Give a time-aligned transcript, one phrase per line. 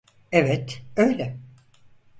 [0.31, 1.37] Evet, öyle.